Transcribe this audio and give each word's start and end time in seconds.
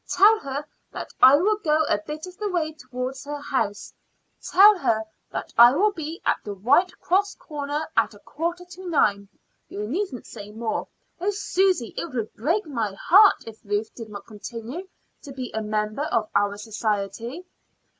Tell 0.09 0.39
her 0.39 0.65
that 0.91 1.11
I 1.21 1.35
will 1.35 1.57
go 1.57 1.83
a 1.83 1.99
bit 1.99 2.25
of 2.25 2.35
the 2.37 2.49
way 2.49 2.73
towards 2.73 3.23
her 3.25 3.37
house; 3.39 3.93
tell 4.41 4.75
her 4.79 5.03
that 5.29 5.53
I 5.59 5.75
will 5.75 5.91
be 5.91 6.19
at 6.25 6.37
the 6.43 6.55
White 6.55 6.91
Cross 6.99 7.35
Corner 7.35 7.87
at 7.95 8.15
a 8.15 8.19
quarter 8.19 8.65
to 8.65 8.89
nine. 8.89 9.29
You 9.67 9.87
needn't 9.87 10.25
say 10.25 10.49
more. 10.49 10.87
Oh, 11.19 11.29
Susy, 11.29 11.93
it 11.95 12.07
would 12.15 12.33
break 12.33 12.65
my 12.65 12.95
heart 12.95 13.43
if 13.45 13.61
Ruth 13.63 13.93
did 13.93 14.09
not 14.09 14.25
continue 14.25 14.87
to 15.21 15.31
be 15.33 15.51
a 15.53 15.61
member 15.61 16.05
of 16.05 16.29
our 16.33 16.57
society." 16.57 17.45